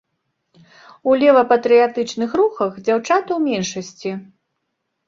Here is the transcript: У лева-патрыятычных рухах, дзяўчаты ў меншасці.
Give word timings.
У 1.09 1.13
лева-патрыятычных 1.25 2.29
рухах, 2.43 2.71
дзяўчаты 2.89 3.29
ў 3.39 3.63
меншасці. 3.63 4.11